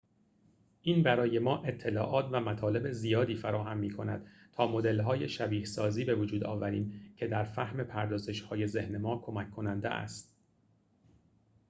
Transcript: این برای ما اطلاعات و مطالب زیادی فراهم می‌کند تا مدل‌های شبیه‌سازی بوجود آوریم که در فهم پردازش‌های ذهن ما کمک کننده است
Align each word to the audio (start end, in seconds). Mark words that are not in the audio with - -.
این 0.81 1.03
برای 1.03 1.39
ما 1.39 1.63
اطلاعات 1.63 2.25
و 2.31 2.39
مطالب 2.39 2.91
زیادی 2.91 3.35
فراهم 3.35 3.77
می‌کند 3.77 4.27
تا 4.51 4.67
مدل‌های 4.67 5.29
شبیه‌سازی 5.29 6.05
بوجود 6.05 6.43
آوریم 6.43 7.13
که 7.17 7.27
در 7.27 7.43
فهم 7.43 7.83
پردازش‌های 7.83 8.67
ذهن 8.67 8.97
ما 8.97 9.17
کمک 9.17 9.51
کننده 9.51 9.89
است 9.89 10.35